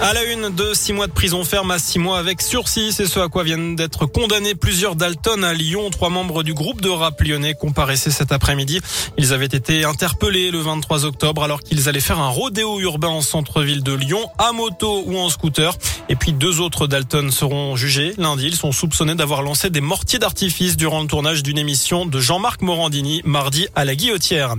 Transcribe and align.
À 0.00 0.12
la 0.12 0.24
une 0.24 0.50
de 0.50 0.74
six 0.74 0.92
mois 0.92 1.06
de 1.06 1.12
prison 1.12 1.44
ferme 1.44 1.70
à 1.70 1.78
six 1.78 1.98
mois 1.98 2.18
avec 2.18 2.42
sursis, 2.42 2.92
c'est 2.92 3.06
ce 3.06 3.20
à 3.20 3.28
quoi 3.28 3.44
viennent 3.44 3.76
d'être 3.76 4.06
condamnés 4.06 4.54
plusieurs 4.54 4.96
Dalton 4.96 5.44
à 5.44 5.54
Lyon. 5.54 5.88
Trois 5.90 6.10
membres 6.10 6.42
du 6.42 6.52
groupe 6.52 6.80
de 6.80 6.90
rap 6.90 7.22
lyonnais 7.22 7.54
comparaissaient 7.54 8.10
cet 8.10 8.32
après-midi. 8.32 8.80
Ils 9.16 9.32
avaient 9.32 9.46
été 9.46 9.84
interpellés 9.84 10.50
le 10.50 10.58
23 10.58 11.04
octobre 11.04 11.44
alors 11.44 11.60
qu'ils 11.60 11.88
allaient 11.88 12.00
faire 12.00 12.18
un 12.18 12.28
rodéo 12.28 12.80
urbain 12.80 13.08
en 13.08 13.22
centre-ville 13.22 13.82
de 13.82 13.94
Lyon, 13.94 14.28
à 14.36 14.52
moto 14.52 15.04
ou 15.06 15.16
en 15.16 15.30
scooter. 15.30 15.74
Et 16.08 16.16
puis 16.16 16.32
deux 16.32 16.60
autres 16.60 16.86
Dalton 16.86 17.30
seront 17.30 17.76
jugés. 17.76 18.14
Lundi, 18.18 18.46
ils 18.48 18.56
sont 18.56 18.72
soupçonnés 18.72 19.14
d'avoir 19.14 19.42
lancé 19.42 19.70
des 19.70 19.80
mortiers 19.80 20.18
d'artifice 20.18 20.76
durant 20.76 21.00
le 21.00 21.06
tournage 21.06 21.42
d'une 21.42 21.56
émission 21.56 22.04
de 22.04 22.20
Jean-Marc 22.20 22.60
Morandini, 22.62 23.22
mardi 23.24 23.68
à 23.74 23.84
la 23.84 23.94
Guillotière. 23.94 24.56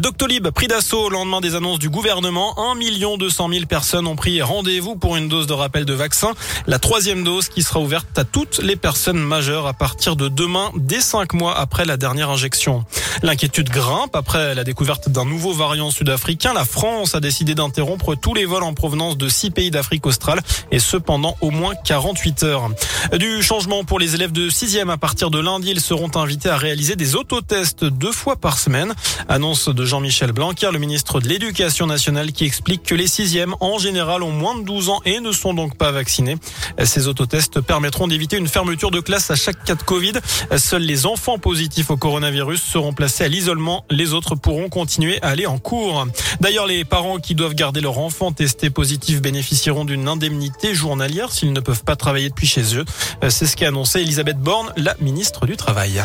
Doctolib, 0.00 0.48
pris 0.48 0.66
d'assaut 0.66 1.04
au 1.04 1.08
lendemain 1.10 1.40
des 1.40 1.54
annonces 1.54 1.78
du 1.78 1.90
gouvernement. 1.90 2.56
1 2.58 3.16
200 3.18 3.48
000 3.52 3.66
personnes 3.66 4.06
ont 4.06 4.16
pris 4.16 4.42
rendez-vous 4.42 4.77
pour 4.78 5.16
une 5.16 5.28
dose 5.28 5.46
de 5.46 5.52
rappel 5.52 5.84
de 5.84 5.92
vaccin. 5.92 6.34
La 6.66 6.78
troisième 6.78 7.24
dose 7.24 7.48
qui 7.48 7.62
sera 7.62 7.80
ouverte 7.80 8.16
à 8.16 8.24
toutes 8.24 8.58
les 8.58 8.76
personnes 8.76 9.18
majeures 9.18 9.66
à 9.66 9.72
partir 9.72 10.14
de 10.14 10.28
demain, 10.28 10.70
dès 10.76 11.00
cinq 11.00 11.32
mois 11.32 11.58
après 11.58 11.84
la 11.84 11.96
dernière 11.96 12.30
injection. 12.30 12.84
L'inquiétude 13.22 13.70
grimpe 13.70 14.14
après 14.14 14.54
la 14.54 14.64
découverte 14.64 15.08
d'un 15.08 15.24
nouveau 15.24 15.52
variant 15.52 15.90
sud-africain. 15.90 16.52
La 16.52 16.64
France 16.64 17.14
a 17.14 17.20
décidé 17.20 17.54
d'interrompre 17.54 18.14
tous 18.14 18.34
les 18.34 18.44
vols 18.44 18.62
en 18.62 18.72
provenance 18.72 19.16
de 19.16 19.28
six 19.28 19.50
pays 19.50 19.70
d'Afrique 19.70 20.06
australe 20.06 20.40
et 20.70 20.78
cependant 20.78 21.36
au 21.40 21.50
moins 21.50 21.74
48 21.74 22.42
heures. 22.44 22.70
Du 23.18 23.42
changement 23.42 23.82
pour 23.84 23.98
les 23.98 24.14
élèves 24.14 24.32
de 24.32 24.48
sixième 24.48 24.90
à 24.90 24.96
partir 24.96 25.30
de 25.30 25.40
lundi, 25.40 25.70
ils 25.70 25.80
seront 25.80 26.10
invités 26.14 26.50
à 26.50 26.56
réaliser 26.56 26.94
des 26.94 27.16
autotests 27.16 27.84
deux 27.84 28.12
fois 28.12 28.36
par 28.36 28.58
semaine. 28.58 28.94
Annonce 29.28 29.68
de 29.68 29.84
Jean-Michel 29.84 30.32
Blanquer, 30.32 30.70
le 30.72 30.78
ministre 30.78 31.20
de 31.20 31.28
l'Éducation 31.28 31.86
nationale, 31.86 32.32
qui 32.32 32.44
explique 32.44 32.84
que 32.84 32.94
les 32.94 33.08
sixièmes 33.08 33.54
en 33.60 33.78
général 33.78 34.22
ont 34.22 34.30
moins 34.30 34.56
de 34.56 34.62
12 34.68 34.90
ans 34.90 35.00
et 35.06 35.20
ne 35.20 35.32
sont 35.32 35.54
donc 35.54 35.78
pas 35.78 35.92
vaccinés. 35.92 36.36
Ces 36.84 37.08
autotests 37.08 37.62
permettront 37.62 38.06
d'éviter 38.06 38.36
une 38.36 38.48
fermeture 38.48 38.90
de 38.90 39.00
classe 39.00 39.30
à 39.30 39.34
chaque 39.34 39.64
cas 39.64 39.74
de 39.74 39.82
Covid. 39.82 40.12
Seuls 40.58 40.82
les 40.82 41.06
enfants 41.06 41.38
positifs 41.38 41.90
au 41.90 41.96
coronavirus 41.96 42.60
seront 42.60 42.92
placés 42.92 43.24
à 43.24 43.28
l'isolement. 43.28 43.86
Les 43.88 44.12
autres 44.12 44.34
pourront 44.34 44.68
continuer 44.68 45.22
à 45.22 45.28
aller 45.28 45.46
en 45.46 45.56
cours. 45.56 46.06
D'ailleurs, 46.40 46.66
les 46.66 46.84
parents 46.84 47.16
qui 47.16 47.34
doivent 47.34 47.54
garder 47.54 47.80
leur 47.80 47.98
enfant 47.98 48.30
testé 48.30 48.68
positif 48.68 49.22
bénéficieront 49.22 49.86
d'une 49.86 50.06
indemnité 50.06 50.74
journalière 50.74 51.32
s'ils 51.32 51.54
ne 51.54 51.60
peuvent 51.60 51.84
pas 51.84 51.96
travailler 51.96 52.28
depuis 52.28 52.46
chez 52.46 52.76
eux. 52.76 52.84
C'est 53.30 53.46
ce 53.46 53.56
qu'a 53.56 53.68
annoncé 53.68 54.00
Elisabeth 54.02 54.38
Borne, 54.38 54.70
la 54.76 54.94
ministre 55.00 55.46
du 55.46 55.56
Travail. 55.56 56.02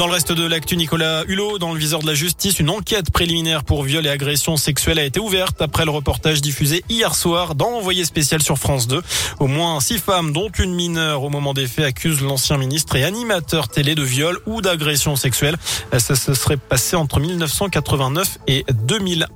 Dans 0.00 0.06
le 0.06 0.14
reste 0.14 0.32
de 0.32 0.46
l'actu, 0.46 0.78
Nicolas 0.78 1.24
Hulot, 1.28 1.58
dans 1.58 1.74
le 1.74 1.78
viseur 1.78 2.00
de 2.00 2.06
la 2.06 2.14
justice, 2.14 2.58
une 2.58 2.70
enquête 2.70 3.10
préliminaire 3.10 3.64
pour 3.64 3.82
viol 3.82 4.06
et 4.06 4.08
agression 4.08 4.56
sexuelle 4.56 4.98
a 4.98 5.04
été 5.04 5.20
ouverte 5.20 5.60
après 5.60 5.84
le 5.84 5.90
reportage 5.90 6.40
diffusé 6.40 6.82
hier 6.88 7.14
soir 7.14 7.54
dans 7.54 7.68
Envoyé 7.74 8.06
spécial 8.06 8.42
sur 8.42 8.56
France 8.56 8.88
2. 8.88 9.02
Au 9.40 9.46
moins 9.46 9.78
six 9.80 9.98
femmes, 9.98 10.32
dont 10.32 10.48
une 10.58 10.74
mineure 10.74 11.22
au 11.22 11.28
moment 11.28 11.52
des 11.52 11.66
faits, 11.66 11.84
accusent 11.84 12.22
l'ancien 12.22 12.56
ministre 12.56 12.96
et 12.96 13.04
animateur 13.04 13.68
télé 13.68 13.94
de 13.94 14.02
viol 14.02 14.38
ou 14.46 14.62
d'agression 14.62 15.16
sexuelle. 15.16 15.58
Ça 15.98 16.14
se 16.14 16.32
serait 16.32 16.56
passé 16.56 16.96
entre 16.96 17.20
1989 17.20 18.38
et 18.46 18.64
2001. 18.72 19.26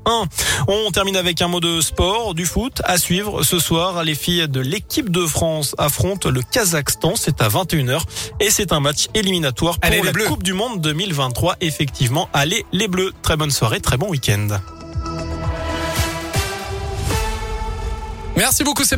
On 0.67 0.91
termine 0.93 1.17
avec 1.17 1.43
un 1.43 1.49
mot 1.49 1.61
de 1.61 1.83
sport, 1.83 2.35
du 2.35 2.47
foot. 2.47 2.81
À 2.85 2.97
suivre 2.97 3.43
ce 3.43 3.59
soir, 3.59 4.03
les 4.03 4.15
filles 4.15 4.49
de 4.49 4.61
l'équipe 4.61 5.11
de 5.11 5.27
France 5.27 5.75
affrontent 5.77 6.31
le 6.31 6.41
Kazakhstan. 6.41 7.17
C'est 7.17 7.43
à 7.43 7.49
21h 7.49 8.01
et 8.41 8.51
c'est 8.51 8.73
un 8.73 8.81
match 8.81 9.09
éliminatoire 9.13 9.79
pour 9.79 9.91
Allez, 9.91 10.01
la. 10.01 10.13
Coupe 10.13 10.43
Monde 10.55 10.81
2023. 10.81 11.57
Effectivement, 11.61 12.29
allez 12.33 12.65
les 12.73 12.89
Bleus. 12.89 13.13
Très 13.23 13.37
bonne 13.37 13.51
soirée, 13.51 13.81
très 13.81 13.97
bon 13.97 14.09
week-end. 14.09 14.49
Merci 18.37 18.65
beaucoup 18.65 18.85
Sébastien. 18.85 18.93